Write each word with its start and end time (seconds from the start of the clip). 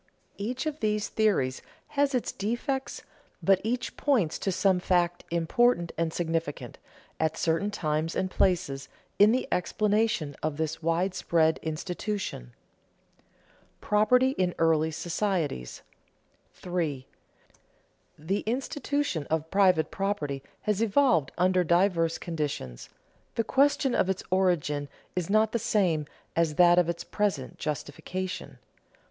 Each 0.39 0.65
of 0.65 0.79
these 0.79 1.09
theories 1.09 1.61
has 1.89 2.15
its 2.15 2.31
defects, 2.31 3.03
but 3.43 3.61
each 3.63 3.95
points 3.97 4.39
to 4.39 4.51
some 4.51 4.79
fact 4.79 5.23
important 5.29 5.91
and 5.95 6.11
significant, 6.11 6.79
at 7.19 7.37
certain 7.37 7.69
times 7.69 8.15
and 8.15 8.31
places, 8.31 8.89
in 9.19 9.31
the 9.31 9.47
explanation 9.51 10.35
of 10.41 10.57
this 10.57 10.81
widespread 10.81 11.59
institution. 11.61 12.51
[Sidenote: 12.51 13.81
Property 13.81 14.29
in 14.39 14.55
early 14.57 14.89
societies] 14.89 15.83
3. 16.53 17.05
_The 18.19 18.43
institution 18.47 19.27
of 19.27 19.51
private 19.51 19.91
property 19.91 20.41
has 20.61 20.81
evolved 20.81 21.31
under 21.37 21.63
diverse 21.63 22.17
conditions; 22.17 22.89
the 23.35 23.43
question 23.43 23.93
of 23.93 24.09
its 24.09 24.23
origin 24.31 24.89
is 25.15 25.29
not 25.29 25.51
the 25.51 25.59
same 25.59 26.07
as 26.35 26.55
that 26.55 26.79
of 26.79 26.89
its 26.89 27.03
present 27.03 27.59
justification. 27.59 28.57